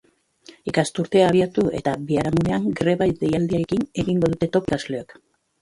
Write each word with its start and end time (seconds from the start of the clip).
Ikasturtea 0.71 1.27
abiatu 1.31 1.65
eta 1.79 1.93
biharamunean 2.09 2.67
greba 2.81 3.09
deialdiarekin 3.21 3.87
egingo 4.07 4.31
dute 4.35 4.53
topo 4.57 4.73
ikasleok. 4.73 5.19